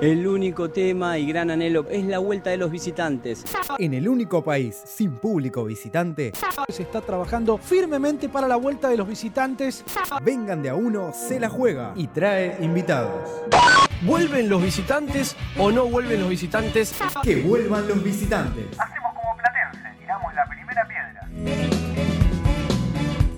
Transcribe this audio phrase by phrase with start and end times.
[0.00, 3.44] El único tema y gran anhelo es la vuelta de los visitantes.
[3.78, 6.32] En el único país sin público visitante,
[6.70, 9.84] se está trabajando firmemente para la vuelta de los visitantes.
[10.22, 13.30] Vengan de a uno, se la juega y trae invitados.
[14.00, 16.94] ¿Vuelven los visitantes o no vuelven los visitantes?
[17.22, 18.64] Que vuelvan los visitantes.
[18.78, 21.28] Hacemos como Platense, tiramos la primera piedra.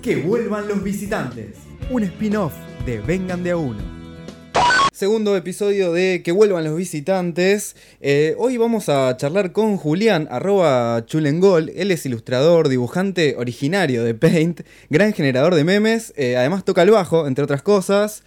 [0.01, 1.57] Que vuelvan los visitantes.
[1.89, 2.53] Un spin-off
[2.85, 3.92] de Vengan de a uno.
[4.93, 7.75] Segundo episodio de Que vuelvan los visitantes.
[7.99, 11.71] Eh, hoy vamos a charlar con Julián, arroba chulengol.
[11.75, 14.61] Él es ilustrador, dibujante originario de Paint,
[14.91, 16.13] gran generador de memes.
[16.15, 18.21] eh, además toca el bajo, entre otras cosas.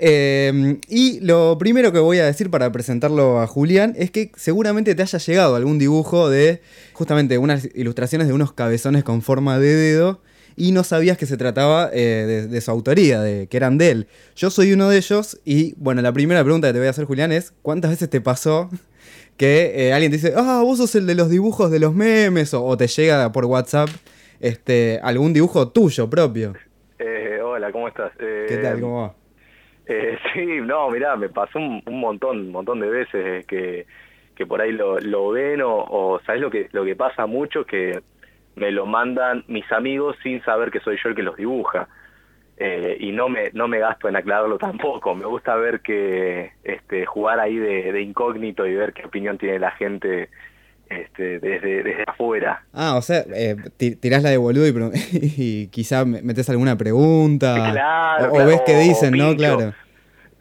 [0.00, 4.94] Eh, y lo primero que voy a decir para presentarlo a Julián es que seguramente
[4.94, 6.60] te haya llegado algún dibujo de
[6.92, 10.20] justamente unas ilustraciones de unos cabezones con forma de dedo
[10.56, 13.90] y no sabías que se trataba eh, de, de su autoría, de que eran de
[13.90, 14.06] él.
[14.36, 17.04] Yo soy uno de ellos y bueno, la primera pregunta que te voy a hacer
[17.04, 18.70] Julián es ¿cuántas veces te pasó
[19.36, 22.54] que eh, alguien te dice, ah, vos sos el de los dibujos de los memes
[22.54, 23.88] o, o te llega por WhatsApp
[24.40, 26.54] este, algún dibujo tuyo propio?
[26.98, 28.12] Eh, hola, ¿cómo estás?
[28.18, 28.80] Eh, ¿Qué tal?
[28.80, 29.14] ¿Cómo va?
[29.86, 33.86] eh, sí, no, mirá, me pasó un, un montón, un montón de veces que,
[34.34, 37.64] que por ahí lo, lo ven o, o ¿sabes lo que, lo que pasa mucho?
[37.64, 38.00] Que
[38.56, 41.88] me lo mandan mis amigos sin saber que soy yo el que los dibuja.
[42.58, 45.14] Eh, y no me no me gasto en aclararlo tampoco.
[45.14, 49.58] Me gusta ver que este jugar ahí de, de incógnito y ver qué opinión tiene
[49.58, 50.28] la gente
[50.88, 52.62] este, desde, desde afuera.
[52.74, 54.74] Ah, o sea, eh, ti- tirás la de boludo y,
[55.12, 57.70] y quizá me- metes alguna pregunta.
[57.72, 59.28] Claro, o, o claro, ves qué o dicen, ¿no?
[59.30, 59.56] pincho.
[59.56, 59.74] Claro.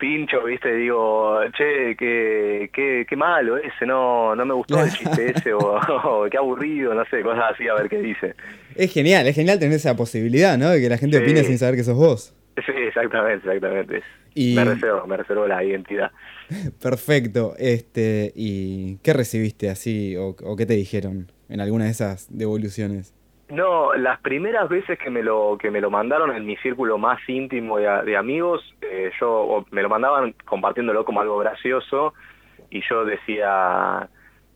[0.01, 5.31] Pincho, viste, digo, che, qué, qué, qué malo ese, no, no me gustó el chiste
[5.37, 8.35] ese, o, o qué aburrido, no sé, cosas así, a ver qué dice.
[8.75, 10.69] Es genial, es genial tener esa posibilidad, ¿no?
[10.71, 11.23] De que la gente Sí.
[11.23, 12.35] opine sin saber que sos vos.
[12.65, 14.01] Sí, exactamente, exactamente.
[14.35, 16.11] Y- Me reservo, me reservo la identidad.
[16.81, 17.53] Perfecto.
[17.57, 23.13] Este, ¿y qué recibiste así o, o qué te dijeron en alguna de esas devoluciones?
[23.51, 27.19] No, las primeras veces que me lo que me lo mandaron en mi círculo más
[27.27, 32.13] íntimo de, de amigos, eh, yo me lo mandaban compartiéndolo como algo gracioso
[32.69, 34.07] y yo decía,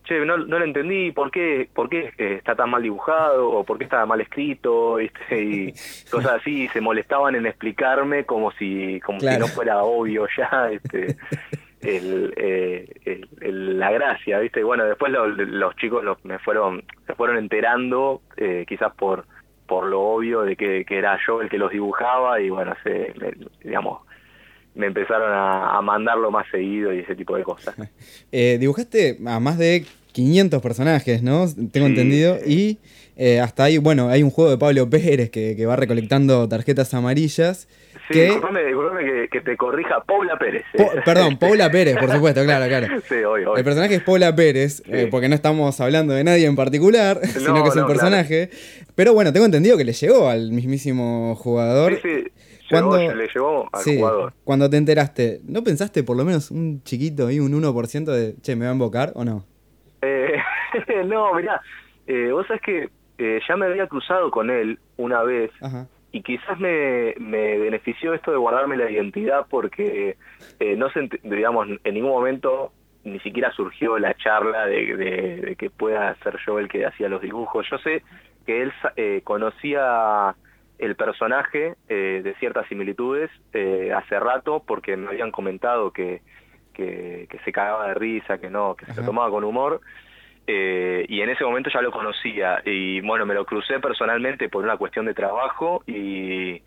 [0.05, 3.63] che, no, no lo entendí, ¿por qué, por qué eh, está tan mal dibujado o
[3.65, 4.95] por qué está mal escrito?
[4.95, 5.43] ¿viste?
[5.43, 5.73] Y
[6.09, 10.69] cosas así, y se molestaban en explicarme como si como si no fuera obvio ya,
[10.71, 11.17] este,
[11.81, 12.74] el, eh,
[13.85, 14.59] la gracia, ¿viste?
[14.59, 19.25] Y bueno, después lo- los chicos los- me fueron se fueron enterando, eh, quizás por
[19.67, 23.13] por lo obvio de que, que era yo el que los dibujaba y bueno, se,
[23.19, 24.01] me- digamos,
[24.75, 27.75] me empezaron a, a mandarlo más seguido y ese tipo de cosas.
[28.31, 31.45] Eh, dibujaste a más de 500 personajes, ¿no?
[31.71, 32.37] Tengo Sí, entendido.
[32.45, 32.77] Y
[33.15, 36.93] eh, hasta ahí, bueno, hay un juego de Pablo Pérez que, que va recolectando tarjetas
[36.93, 37.67] amarillas.
[38.07, 38.61] Sí, que, disculpame
[39.03, 40.63] que, que te corrija Paula Pérez.
[40.73, 40.77] eh.
[40.77, 43.01] Po- perdón, Paula Pérez, por supuesto, claro, claro.
[43.09, 43.57] Sí, hoy, hoy.
[43.57, 44.91] El personaje es Paula Pérez, Sí.
[44.91, 48.49] eh, porque no estamos hablando de nadie en particular, sino que es un personaje.
[48.93, 51.93] Pero bueno, tengo entendido que le llegó al mismísimo jugador.
[51.95, 52.31] Sí, sí,
[52.69, 54.33] Cuando- llegó, le llevó al Sí, jugador.
[54.43, 58.55] cuando te enteraste, ¿no pensaste por lo menos un chiquito y un 1% de, che,
[58.55, 59.45] me va a invocar o no?
[60.03, 60.33] Eh,
[61.07, 61.59] no, mirá,
[62.31, 65.87] vos sabés que eh, ya me había cruzado con él una vez Ajá.
[66.11, 70.17] y quizás me, me benefició esto de guardarme la identidad porque
[70.59, 72.71] eh, no se, digamos, en ningún momento
[73.03, 77.07] ni siquiera surgió la charla de, de- de que pueda ser yo el que hacía
[77.07, 77.67] los dibujos.
[77.69, 78.01] Yo sé
[78.45, 80.35] que él eh, conocía
[80.79, 83.29] el personaje de ciertas similitudes
[83.95, 86.21] hace rato porque me habían comentado que,
[86.73, 89.79] que, que se cagaba de risa, que no, que se lo tomaba con humor.
[90.47, 92.61] Eh, y en ese momento ya lo conocía.
[92.65, 96.61] Y bueno, me lo crucé personalmente por una cuestión de trabajo y,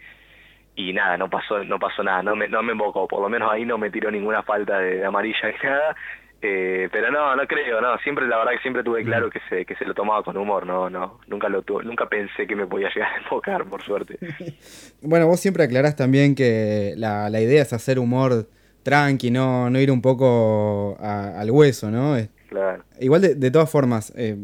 [0.74, 3.50] y nada, no pasó no pasó nada, no me, no me invocó, por lo menos
[3.52, 5.96] ahí no me tiró ninguna falta de, de amarilla ni nada,
[6.40, 9.64] eh, pero no, no creo, no, siempre la verdad que siempre tuve claro que se,
[9.64, 12.66] que se lo tomaba con humor, no, no, nunca lo tuve, nunca pensé que me
[12.66, 14.18] podía llegar a invocar, por suerte.
[15.02, 18.48] Bueno, vos siempre aclarás también que la, la idea es hacer humor
[18.82, 22.16] tranqui, no, no ir un poco a- al hueso, ¿no?
[22.48, 22.82] Claro.
[23.00, 24.36] Igual de, de todas formas, eh,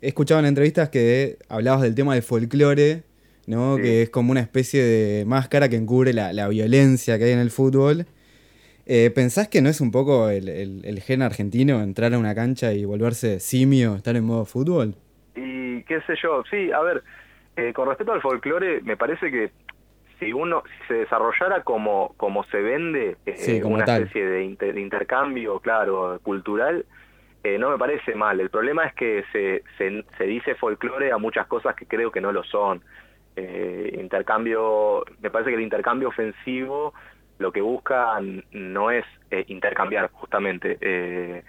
[0.00, 3.02] he escuchado en entrevistas que hablabas del tema del folclore,
[3.46, 3.76] ¿no?
[3.76, 3.82] Sí.
[3.82, 7.38] Que es como una especie de máscara que encubre la, la violencia que hay en
[7.38, 8.06] el fútbol.
[8.86, 12.34] Eh, ¿Pensás que no es un poco el, el, el gen argentino entrar a una
[12.34, 14.94] cancha y volverse simio, estar en modo fútbol?
[15.34, 17.02] Y qué sé yo, sí, a ver,
[17.56, 19.50] eh, con respecto al folclore, me parece que
[20.20, 24.02] si uno si se desarrollara como como se vende eh, Sí, como una tal.
[24.04, 26.86] especie de, inter- de intercambio, claro, cultural,
[27.46, 28.40] eh, no me parece mal.
[28.40, 32.20] El problema es que se, se, se dice folclore a muchas cosas que creo que
[32.20, 32.82] no lo son.
[33.36, 36.94] Eh, intercambio, me parece que el intercambio ofensivo
[37.38, 41.42] lo que buscan no es eh, intercambiar justamente, eh,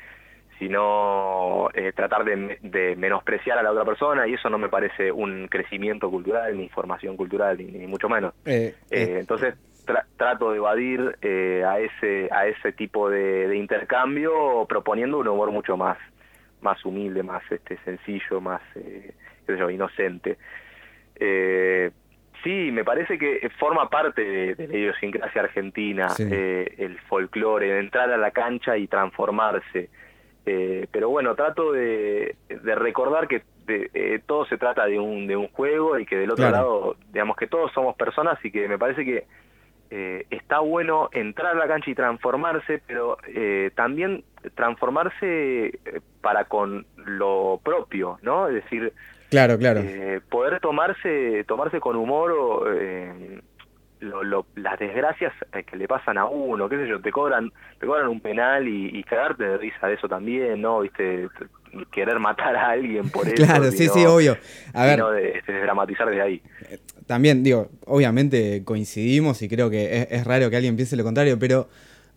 [0.60, 5.12] sino eh, tratar de, de, menospreciar a la otra persona y eso no me parece
[5.12, 8.34] un crecimiento cultural, ni formación cultural, ni, ni mucho menos.
[8.90, 9.56] entonces
[10.18, 11.18] trato de evadir
[11.66, 15.98] a ese a ese tipo de, de, intercambio proponiendo un humor mucho más
[16.62, 19.14] más humilde, más este sencillo, más qué
[19.46, 20.38] sé yo, inocente.
[21.16, 21.92] Eh,
[22.44, 28.18] Sí, me parece que forma parte de, la idiosincrasia argentina, eh, el folclore, entrar a
[28.18, 29.90] la cancha y transformarse.
[30.46, 35.48] Eh, pero bueno, trato de, recordar que eh, todo se trata de un, de un
[35.50, 39.04] juego y que del otro lado, digamos que todos somos personas y que me parece
[39.04, 39.26] que
[39.90, 43.18] está bueno entrar a la cancha y transformarse, pero
[43.76, 44.24] también
[44.56, 45.80] transformarse
[46.22, 48.48] para con lo propio, ¿no?
[48.48, 48.94] Es decir,
[49.30, 49.82] Claro, claro.
[49.82, 53.42] Eh, poder tomarse, tomarse con humor o, eh,
[54.00, 58.08] las desgracias eh, que le pasan a uno, qué sé yo, te cobran, te cobran
[58.08, 60.82] un penal y, cagarte de risa de eso también, ¿no?
[60.82, 61.28] Viste,
[61.92, 63.36] querer matar a alguien por eso.
[63.36, 64.38] Claro, sí, sí, obvio.
[64.74, 65.04] A ver,
[65.46, 66.42] de, dramatizar desde ahí.
[67.06, 71.38] También, digo, obviamente coincidimos y creo que es, es raro que alguien piense lo contrario,
[71.40, 71.68] pero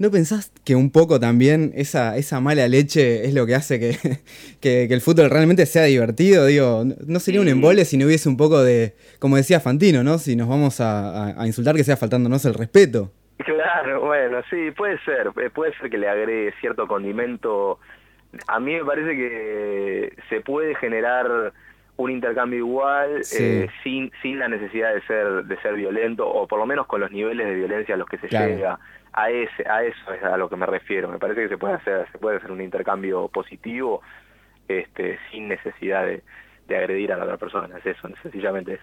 [0.00, 3.98] ¿No pensás que un poco también esa, esa mala leche es lo que hace que,
[4.62, 6.46] que, el fútbol realmente sea divertido?
[6.46, 10.16] Digo, no sería un embole si no hubiese un poco de, como decía Fantino, ¿no?
[10.16, 13.12] Si nos vamos a, insultar que sea faltándonos el respeto.
[13.44, 17.78] Claro, bueno, sí, puede ser, eh, puede ser que le agregue cierto condimento.
[18.46, 21.52] A mí me parece que se puede generar
[21.96, 26.58] un intercambio igual eh, sin sin la necesidad de ser de ser violento o por
[26.58, 28.78] lo menos con los niveles de violencia a los que se llega.
[29.12, 31.08] A ese a eso es a lo que me refiero.
[31.08, 34.02] Me parece que se puede hacer se puede hacer un intercambio positivo
[34.68, 36.22] este sin necesidad de,
[36.76, 37.76] agredir a la otra persona.
[37.78, 38.80] Es eso sencillamente es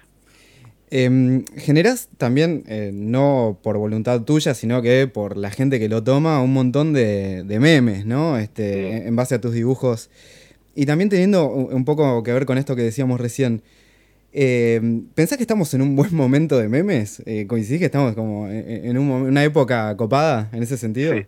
[0.89, 6.03] eh, generas también, eh, no por voluntad tuya, sino que por la gente que lo
[6.03, 8.37] toma, un montón de, memes, ¿no?
[8.37, 10.09] Este, en base a tus dibujos.
[10.75, 13.63] Y también teniendo un poco que ver con esto que decíamos recién,
[14.39, 17.23] eh, ¿Pensás que estamos en un buen momento de memes?
[17.25, 21.15] Eh, ¿Coincidís que estamos como en, una época copada en ese sentido?
[21.15, 21.25] Sí,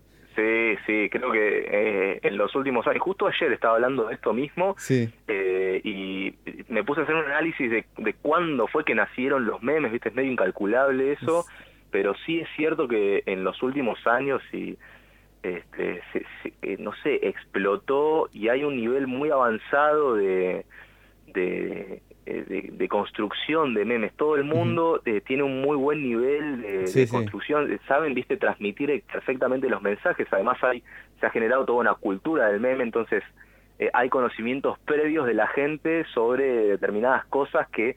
[1.09, 5.81] creo que eh, en los últimos años, justo ayer estaba hablando de esto mismo eh,
[5.83, 6.33] y
[6.67, 10.09] me puse a hacer un análisis de, de cuándo fue que nacieron los memes, viste,
[10.09, 11.45] es medio incalculable eso,
[11.91, 14.77] pero sí es cierto que en los últimos años y
[15.41, 16.01] este,
[16.61, 20.65] eh, no sé, explotó y hay un nivel muy avanzado de,
[21.27, 22.01] de
[22.31, 24.13] eh, de, construcción de memes.
[24.13, 29.03] Todo el mundo eh, tiene un muy buen nivel de, construcción, eh, saben, viste, transmitir
[29.11, 30.27] perfectamente los mensajes.
[30.29, 30.83] Además hay,
[31.19, 33.23] se ha generado toda una cultura del meme, entonces
[33.93, 37.95] hay conocimientos previos de la gente sobre determinadas cosas que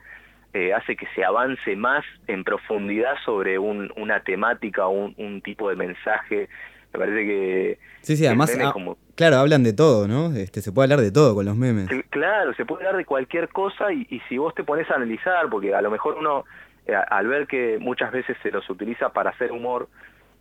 [0.75, 5.69] hace que se avance más en profundidad sobre un, una temática o un, un tipo
[5.69, 6.49] de mensaje
[6.93, 7.79] me parece que...
[8.03, 8.75] Sí, sí, además, ah,
[9.15, 10.35] claro, hablan de todo, ¿no?
[10.35, 11.89] Este, se puede hablar de todo con los memes.
[12.11, 15.75] Claro, se puede hablar de cualquier cosa y, si vos te pones a analizar, porque
[15.75, 16.45] a lo mejor uno,
[16.87, 19.89] eh, al ver que muchas veces se los utiliza para hacer humor,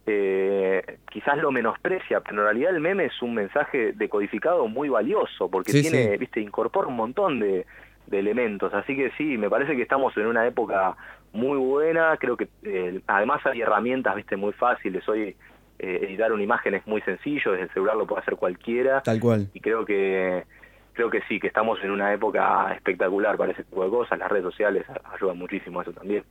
[0.07, 5.50] eh, quizás lo menosprecia, pero en realidad el meme es un mensaje decodificado muy valioso,
[5.50, 7.65] porque tiene, viste, incorpora un montón de,
[8.12, 10.97] elementos, así que sí, me parece que estamos en una época
[11.31, 15.33] muy buena, creo que eh, además hay herramientas, viste, muy fáciles, hoy
[15.83, 19.01] eh, editar una imagen es muy sencillo, desde el celular lo puede hacer cualquiera.
[19.01, 19.50] Tal cual.
[19.54, 20.44] Y creo que
[20.94, 24.19] creo que sí, que estamos en una época espectacular para ese tipo de cosas.
[24.19, 26.23] Las redes sociales ayudan muchísimo a eso también.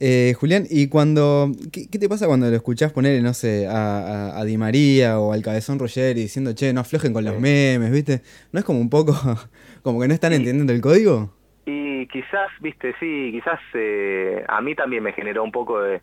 [0.00, 4.58] Eh, Julián, ¿y cuando qué, te pasa cuando lo escuchás poner, no sé, a, Di
[4.58, 8.22] María o al Cabezón Roger diciendo, che, no aflojen con los memes, ¿viste?
[8.50, 9.12] ¿No es como un poco,
[9.82, 11.32] como que no están entendiendo el código?
[11.64, 16.00] Y quizás, viste, sí, quizás eh, a mí también me generó un poco de,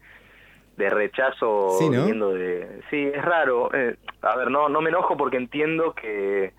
[0.78, 5.38] de rechazo sí, de sí es raro eh, a ver no no me enojo porque
[5.38, 6.54] entiendo que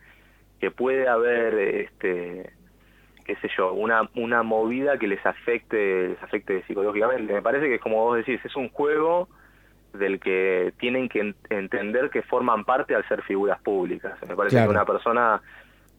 [0.60, 2.52] que puede haber este
[3.24, 7.32] qué sé yo una una movida que les afecte les afecte psicológicamente.
[7.32, 9.28] Me parece que como vos decís es un juego
[9.92, 14.18] del que tienen que entender que forman parte al ser figuras públicas.
[14.28, 15.40] Me parece que una persona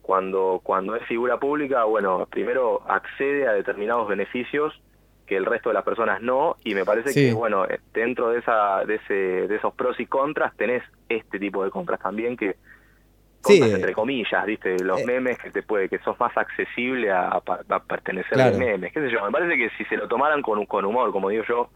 [0.02, 4.80] cuando cuando es figura pública bueno primero accede a determinados beneficios
[5.26, 8.38] que el resto de las personas no y me parece que bueno eh, dentro de
[8.38, 12.56] esa de ese de esos pros y contras tenés este tipo de compras también que
[13.42, 15.06] compras entre comillas viste los eh.
[15.06, 17.40] memes que te puede que sos más accesible a,
[17.86, 19.24] pertenecer a memes qué sé yo.
[19.24, 21.70] Me parece que si se lo tomaran con con humor como digo yo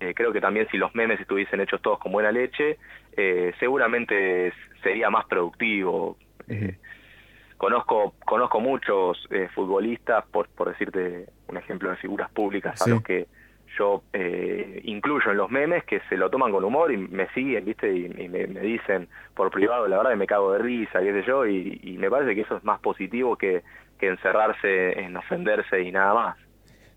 [0.00, 2.78] eh, creo que también si los memes estuviesen hechos todos con buena leche
[3.58, 6.16] seguramente sería más productivo
[7.56, 13.02] conozco conozco muchos eh, futbolistas por por decirte un ejemplo de figuras públicas a los
[13.02, 13.26] que
[13.78, 17.64] yo eh, incluyo en los memes que se lo toman con humor y me siguen,
[17.64, 17.92] ¿viste?
[17.92, 21.12] Y, y me, me dicen por privado, la verdad que me cago de risa, qué
[21.12, 23.62] sé yo, y, y me parece que eso es más positivo que,
[23.98, 26.36] que encerrarse en ofenderse y nada más.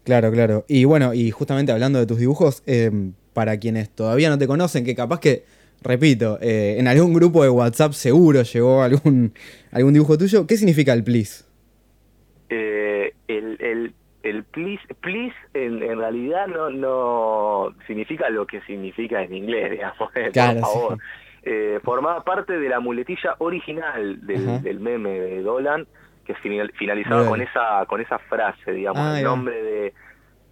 [0.03, 0.65] Claro, claro.
[0.67, 2.91] Y bueno, y justamente hablando de tus dibujos, eh,
[3.33, 5.43] para quienes todavía no te conocen, que capaz que,
[5.83, 9.33] repito, eh, en algún grupo de WhatsApp seguro llegó algún,
[9.71, 11.45] algún dibujo tuyo, ¿qué significa el please?
[12.50, 13.93] Eh, el, el,
[14.24, 20.09] el please, please en, en realidad no, no significa lo que significa en inglés, digamos,
[20.15, 20.93] eh, Claro, por favor.
[20.98, 21.01] sí.
[21.43, 25.88] Eh, formaba parte de la muletilla original del, del meme de Dolan,
[26.25, 29.68] que final- finalizaba con esa con esa frase, digamos, Ah, el nombre de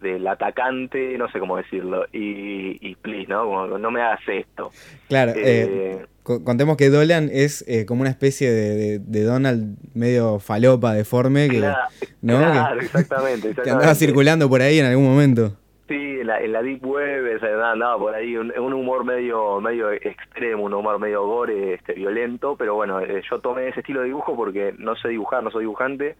[0.01, 3.45] del atacante, no sé cómo decirlo, y, y please, ¿no?
[3.45, 4.71] Como, no me hagas esto.
[5.07, 9.23] Claro, Eh, eh, co- contemos que Dolan es eh, como una especie de, de- de
[9.23, 11.77] Donald medio falopa, deforme, que, Claro,
[12.21, 12.37] ¿no?
[12.37, 15.53] claro, que, exactamente, que andaba circulando por ahí en algún momento.
[15.87, 19.89] Sí, en la, en la deep web andaba por ahí un, un humor medio medio
[19.93, 24.07] extremo, un humor medio gore, este, violento, pero bueno, eh, yo tomé ese estilo de
[24.07, 26.17] dibujo porque no sé dibujar, no soy dibujante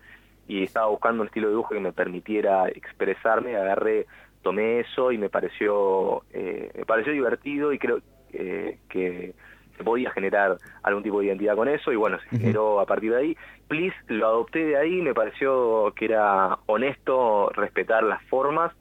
[0.47, 4.05] y estaba buscando un estilo de dibujo que me permitiera expresarme, agarré,
[4.41, 7.99] tomé eso y me pareció eh, me pareció divertido y creo
[8.33, 9.33] eh, que
[9.77, 13.11] se podía generar algún tipo de identidad con eso y bueno, se generó a partir
[13.11, 13.37] de ahí.
[13.67, 18.73] Please lo adopté de ahí, me pareció que era honesto respetar las formas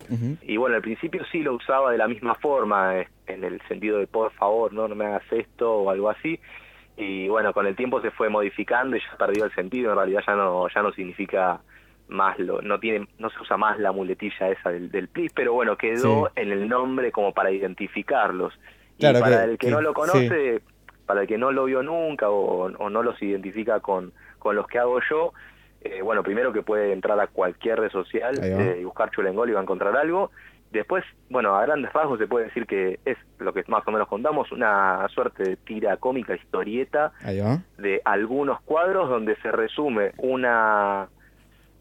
[0.43, 3.99] y bueno, al principio sí lo usaba de la misma forma, eh, en el sentido
[3.99, 6.41] de por favor, no, no me hagas esto o algo así.
[6.97, 10.23] Y bueno, con el tiempo se fue modificando y ya perdió el sentido, en realidad
[10.27, 11.61] ya no, ya no significa
[12.09, 15.53] más lo, no tiene, no se usa más la muletilla esa del, del please, pero
[15.53, 16.33] bueno, quedó Sí.
[16.41, 18.59] en el nombre como para identificarlos.
[18.99, 20.63] Claro y para que- el que, que- no lo conoce,
[21.05, 24.67] para el que no lo vio nunca o, o no los identifica con, con los
[24.67, 25.33] que hago yo,
[25.83, 29.53] eh, bueno, primero que puede entrar a cualquier red social eh, y buscar Chulengol y
[29.53, 30.31] va a encontrar algo.
[30.81, 34.09] Después, bueno, a grandes rasgos se puede decir que es lo que más o menos
[34.09, 37.13] contamos, una suerte de tira cómica, historieta
[37.79, 41.09] de algunos cuadros donde se resume una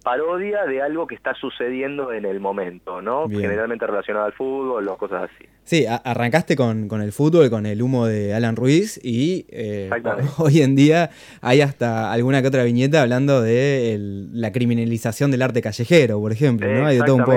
[0.04, 3.28] parodia de algo que está sucediendo en el momento, ¿no?
[3.28, 3.42] Bien.
[3.42, 5.46] Generalmente relacionado al fútbol o cosas así.
[5.64, 9.90] Sí, arrancaste con, con el fútbol, con el humo de Alan Ruiz y eh,
[10.38, 11.10] hoy en día
[11.42, 16.32] hay hasta alguna que otra viñeta hablando de el- la criminalización del arte callejero, por
[16.32, 16.86] ejemplo, ¿no?
[16.86, 17.36] Hay de todo un poco.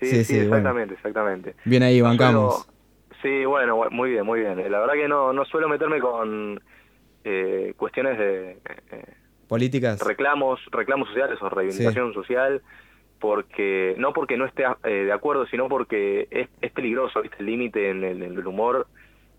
[0.00, 0.56] Sí, Sí, sí, sí, bueno.
[0.56, 1.54] exactamente, exactamente.
[1.64, 2.68] Bien ahí, bancamos.
[3.22, 4.56] sí, bueno, bu- muy bien, muy bien.
[4.70, 6.60] La verdad que no, no suelo meterme con
[7.24, 8.50] eh, cuestiones de
[8.92, 9.04] eh,
[9.48, 10.00] Políticas.
[10.00, 12.62] reclamos, reclamos sociales o reivindicación social,
[13.18, 17.36] porque no porque no esté eh, de acuerdo, sino porque es, es peligroso, ¿viste?
[17.40, 18.88] El límite en el, en el humor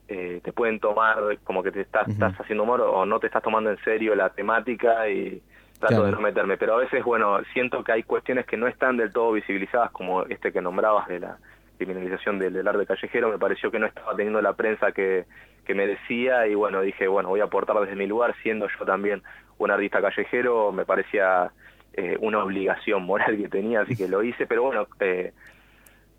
[0.07, 3.43] eh, te pueden tomar como que te estás, estás haciendo humor o no te estás
[3.43, 5.43] tomando en serio la temática y
[5.79, 6.05] trato Claro.
[6.05, 6.57] de no meterme.
[6.57, 10.23] Pero a veces, bueno, siento que hay cuestiones que no están del todo visibilizadas, como
[10.25, 11.37] este que nombrabas de la
[11.77, 15.25] criminalización del, del arte callejero, me pareció que no estaba teniendo la prensa que,
[15.65, 19.21] que merecía y bueno, dije, bueno, voy a aportar desde mi lugar, siendo yo también
[19.59, 21.51] un artista callejero, me parecía
[21.93, 25.33] eh, una obligación moral que tenía, así que lo hice, pero bueno, eh,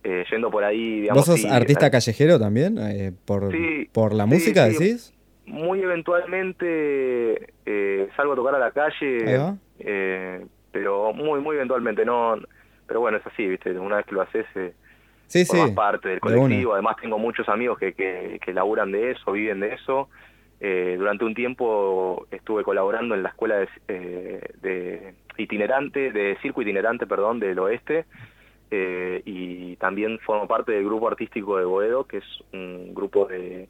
[0.05, 1.27] eh, yendo por ahí, digamos...
[1.27, 2.79] ¿Vos sos sí, artista eh, callejero también?
[2.79, 4.73] Eh, por, Sí, ¿Por la sí, música sí.
[4.79, 5.15] decís?
[5.49, 9.41] Muy eventualmente eh, salgo a tocar a la calle,
[9.81, 12.37] eh, pero muy, muy eventualmente, no...
[12.87, 13.71] Pero bueno, es así, ¿viste?
[13.79, 14.73] Una vez que lo haces, eh,
[15.27, 15.47] Sí, sí.
[15.47, 16.73] formas parte del de colectivo.
[16.73, 20.09] Además, tengo muchos amigos que, que, que laburan de eso, viven de eso.
[20.61, 26.63] Eh, durante un tiempo estuve colaborando en la escuela de, eh, de itinerante, de circo
[26.63, 28.07] itinerante, perdón, del oeste.
[28.71, 33.69] eh, y también formo parte del grupo artístico de Boedo, que es un grupo de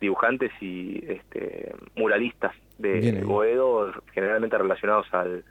[0.00, 3.26] dibujantes y este, muralistas de Bien.
[3.26, 5.44] Boedo, generalmente relacionados al,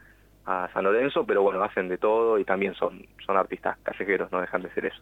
[0.45, 4.41] a San Lorenzo, pero bueno, hacen de todo y también son, son artistas callejeros, no
[4.41, 5.01] dejan de ser eso.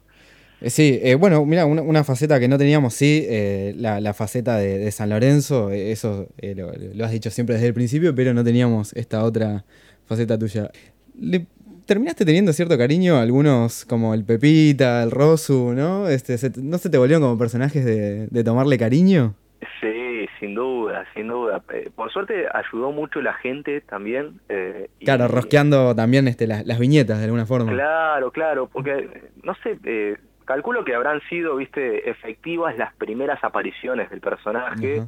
[0.62, 4.14] Eh, Sí, eh, bueno, mira, una, una faceta que no teníamos, sí, eh, la, la
[4.14, 7.74] faceta de, de San Lorenzo, eh, eso eh, lo, lo has dicho siempre desde el
[7.74, 9.66] principio, pero no teníamos esta otra
[10.06, 10.72] faceta tuya.
[11.20, 11.46] ¿Le
[11.86, 16.08] terminaste teniendo cierto cariño a algunos como el Pepita, el Rosu, ¿no?
[16.08, 19.34] Este, se ¿No se te volvieron como personajes de, de tomarle cariño?
[19.82, 21.64] Sí, sin duda, sin duda.
[21.74, 24.40] Eh, Por suerte ayudó mucho la gente también.
[24.50, 27.72] eh, y- Claro, rosqueando también este, las, las viñetas de alguna forma.
[27.72, 34.10] Claro, claro, porque, no sé, eh, calculo que habrán sido, viste, efectivas las primeras apariciones
[34.10, 35.00] del personaje.
[35.00, 35.08] Ajá.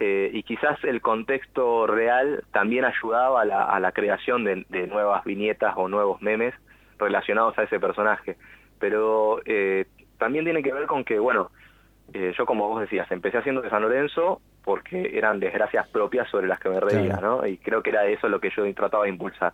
[0.00, 4.86] Eh, y quizás el contexto real también ayudaba a la, a la creación de, de
[4.86, 6.54] nuevas viñetas o nuevos memes
[6.98, 8.36] relacionados a ese personaje.
[8.78, 9.86] Pero eh,
[10.18, 11.50] también tiene que ver con que, bueno,
[12.12, 16.46] eh, yo como vos decías, empecé haciendo de San Lorenzo porque eran desgracias propias sobre
[16.48, 17.38] las que me reía, Claro.
[17.42, 17.46] ¿no?
[17.46, 19.52] Y creo que era eso lo que yo trataba de impulsar.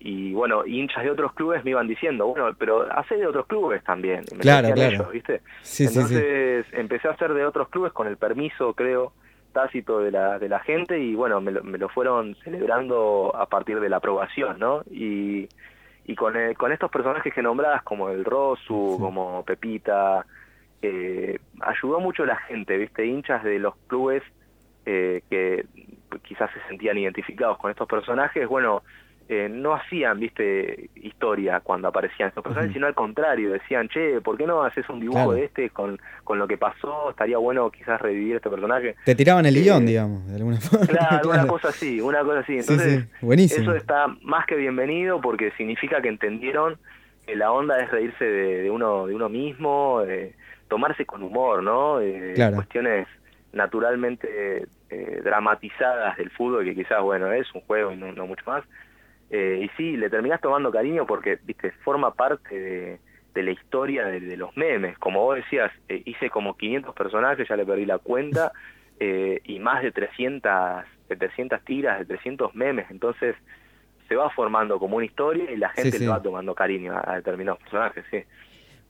[0.00, 3.82] y bueno, hinchas de otros clubes me iban diciendo, bueno, pero hace de otros clubes
[3.84, 4.24] también.
[4.32, 4.90] Me Claro, claro.
[4.94, 5.40] ellos, ¿viste?
[5.62, 5.98] Sí, sí, sí.
[5.98, 9.12] Entonces empecé a hacer de otros clubes con el permiso, creo,
[9.54, 13.46] tácito de la, de la gente y bueno, me lo, me lo fueron celebrando a
[13.46, 14.82] partir de la aprobación, ¿no?
[14.90, 15.48] Y,
[16.04, 19.02] y con, el- con estos personajes que nombrás, como el Rosu, Sí.
[19.02, 20.26] como Pepita,
[20.82, 23.06] eh, ayudó mucho la gente, ¿viste?
[23.06, 24.22] Hinchas de los clubes
[24.84, 25.64] eh, que
[26.24, 28.82] quizás se sentían identificados con estos personajes, bueno,
[29.28, 34.36] eh, no hacían, viste, historia cuando aparecían estos personajes, sino al contrario, decían, che, ¿por
[34.36, 35.32] qué no haces un dibujo Claro.
[35.32, 37.08] de este con, con lo que pasó?
[37.10, 38.96] Estaría bueno quizás revivir este personaje.
[39.04, 40.86] Te tiraban el Eh, guion, digamos, de alguna forma.
[40.86, 42.52] Claro, una cosa así, una cosa así.
[42.52, 43.62] Sí, Entonces, sí, buenísimo.
[43.62, 46.76] eso está más que bienvenido porque significa que entendieron
[47.26, 50.34] que la onda es reírse de, de uno de uno mismo, eh,
[50.68, 52.00] tomarse con humor, ¿no?
[52.02, 52.56] Eh, Claro.
[52.56, 53.06] Cuestiones
[53.54, 58.42] naturalmente eh, dramatizadas del fútbol, que quizás, bueno, es un juego y no, no mucho
[58.46, 58.62] más.
[59.36, 62.98] Eh, y sí, le terminás tomando cariño porque, viste, forma parte de,
[63.34, 64.96] de la historia de, de los memes.
[64.98, 68.52] Como vos decías, eh, hice como 500 personajes, ya le perdí la cuenta,
[69.00, 72.86] eh, y más de 300, de 300 tiras, de 300 memes.
[72.92, 73.34] Entonces
[74.08, 76.04] se va formando como una historia y la gente Sí, sí.
[76.04, 78.22] le va tomando cariño a, a determinados personajes, sí.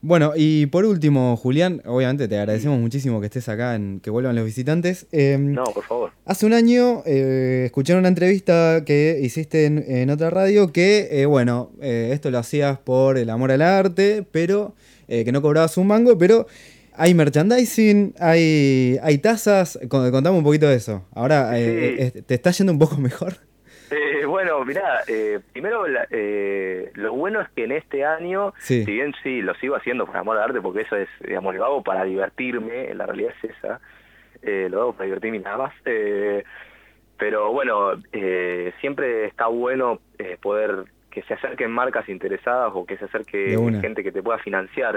[0.01, 4.35] Bueno, y por último, Julián, obviamente te agradecemos muchísimo que estés acá en que vuelvan
[4.35, 5.07] los visitantes.
[5.11, 6.11] Eh, No, por favor.
[6.25, 11.25] Hace un año eh, escuché una entrevista que hiciste en, en otra radio que, eh,
[11.25, 14.75] bueno, eh, esto lo hacías por el amor al arte, pero
[15.07, 16.45] eh, que no cobrabas un mango, pero
[16.93, 19.79] hay merchandising, hay, hay tazas.
[19.89, 21.03] Con- Contame un poquito de eso.
[21.15, 21.61] Ahora, Sí.
[21.63, 23.37] eh, ¿te está yendo un poco mejor?
[23.91, 28.83] Eh, bueno, mirá, eh, primero la- eh, lo bueno es que en este año, Sí.
[28.83, 31.65] si bien sí, lo sigo haciendo por amor al arte, porque eso es, digamos, lo
[31.65, 33.79] hago para divertirme, la realidad es esa,
[34.41, 35.73] eh, lo hago para divertirme nada más.
[35.85, 36.43] eh,
[37.17, 42.97] pero bueno, eh, siempre está bueno eh, poder que se acerquen marcas interesadas o que
[42.97, 44.95] se acerque gente que te pueda financiar.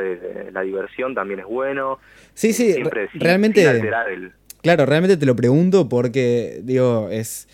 [0.50, 2.00] la diversión también es bueno.
[2.34, 3.60] Sí, sí, Siempre sin- realmente...
[3.60, 7.46] sin alterar el, Claro, realmente te lo pregunto porque, digo, es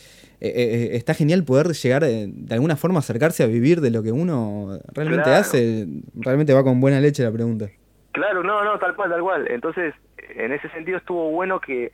[0.49, 4.02] eh, eh, está genial poder llegar eh, de alguna forma acercarse a vivir de lo
[4.02, 5.41] que uno realmente Claro.
[5.41, 5.87] hace.
[6.15, 7.69] Realmente va con buena leche la pregunta.
[8.13, 9.47] Claro, no, no, tal cual, tal cual.
[9.50, 9.95] Entonces,
[10.37, 11.93] en ese sentido estuvo bueno que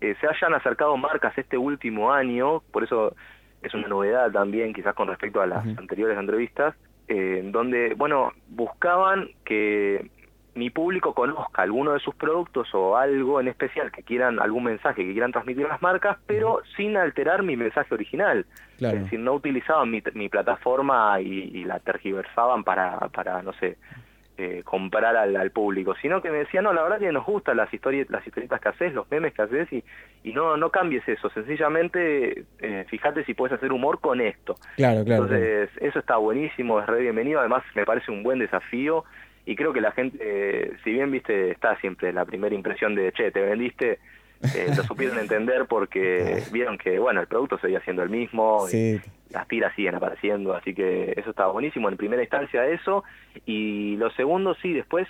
[0.00, 3.14] eh, se hayan acercado marcas este último año, por eso
[3.62, 6.74] es una novedad también, quizás con respecto a las anteriores entrevistas,
[7.08, 10.10] eh, donde, bueno, buscaban que
[10.54, 15.04] mi público conozca alguno de sus productos o algo en especial que quieran, algún mensaje
[15.04, 18.46] que quieran transmitir las marcas, pero sin alterar mi mensaje original.
[18.78, 18.96] Claro.
[18.96, 23.76] Es decir, no utilizaban mi, mi plataforma y, y la tergiversaban para, para no sé,
[24.36, 27.56] eh, comprar al, al público, sino que me decían, no, la verdad que nos gustan
[27.56, 29.84] las historias, las historietas que haces, los memes que haces y,
[30.24, 34.56] y no, no cambies eso, sencillamente eh, fíjate si puedes hacer humor con esto.
[34.76, 35.26] Claro, claro.
[35.28, 35.36] claro.
[35.36, 39.04] Entonces, eso está buenísimo, es re bienvenido, además me parece un buen desafío
[39.46, 43.12] y creo que la gente, eh, si bien viste, está siempre la primera impresión de,
[43.12, 43.98] che, te vendiste,
[44.42, 49.00] eh, lo supieron entender porque vieron que, bueno, el producto seguía siendo el mismo, y
[49.30, 53.04] las tiras siguen apareciendo, así que eso estaba buenísimo en primera instancia eso,
[53.46, 55.08] y lo segundo, sí, después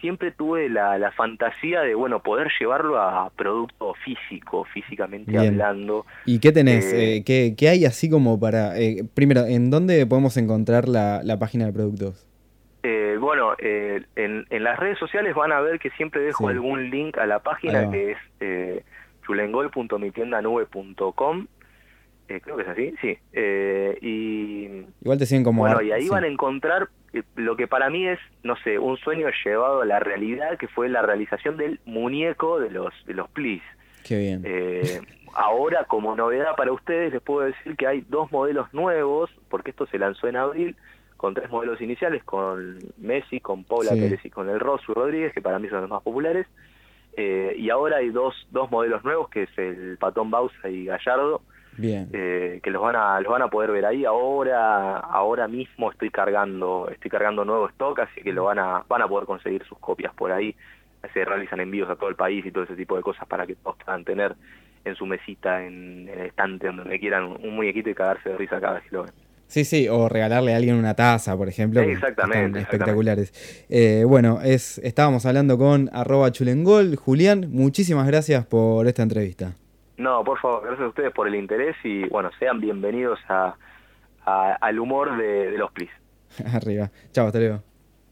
[0.00, 5.46] siempre tuve la, la fantasía de, bueno, poder llevarlo a producto físico, físicamente Bien.
[5.46, 6.92] hablando, ¿Y qué tenés?
[6.92, 8.78] Eh, Eh, ¿qué, qué hay así como para...
[8.78, 12.26] eh, primero, ¿en dónde podemos encontrar la, la página de productos?
[12.86, 16.50] Eh, bueno, eh, en, en las redes sociales van a ver que siempre dejo Sí.
[16.52, 18.84] algún link a la página que es eh,
[19.26, 21.46] chulengol.mitiendanube.com.
[22.28, 23.18] Eh, creo que es así, sí.
[23.32, 25.60] Eh, y Igual te siguen como...
[25.62, 26.08] bueno, y ahí sí.
[26.08, 29.86] van a encontrar eh, lo que para mí es, no sé, un sueño llevado a
[29.86, 33.62] la realidad, que fue la realización del muñeco de los de los plis.
[34.06, 34.42] Qué bien.
[34.44, 35.00] Eh,
[35.34, 39.86] ahora, como novedad para ustedes, les puedo decir que hay dos modelos nuevos, porque esto
[39.86, 40.76] se lanzó en abril,
[41.24, 44.00] con tres modelos iniciales, con Messi, con Paula Sí.
[44.00, 46.46] Pérez y con el Rosu Rodríguez, que para mí son los más populares.
[47.16, 51.40] Eh, y ahora hay dos, dos modelos nuevos, que es el Patón Bausa y Gallardo,
[51.78, 52.10] Bien.
[52.12, 56.10] eh, que los van a los van a poder ver ahí ahora ahora mismo estoy
[56.10, 59.78] cargando estoy cargando nuevo stock así que lo van a van a poder conseguir sus
[59.78, 60.54] copias por ahí
[61.12, 63.56] se realizan envíos a todo el país y todo ese tipo de cosas para que
[63.56, 64.36] todos puedan tener
[64.84, 68.60] en su mesita en, en el estante donde quieran un muñequito y cagarse de risa
[68.60, 69.12] cada vez que lo ven
[69.46, 71.80] Sí, sí, o regalarle a alguien una taza, por ejemplo.
[71.82, 73.64] que Exactamente, están espectaculares.
[73.68, 76.96] Eh, bueno, es, estábamos hablando con arroba chulengol.
[76.96, 79.52] Julián, muchísimas gracias por esta entrevista.
[79.96, 83.54] no por favor gracias a ustedes por el interés y bueno sean bienvenidos a,
[84.26, 85.90] a- al humor de, de los plis
[86.52, 86.90] Arriba.
[87.12, 87.62] Chao, hasta luego.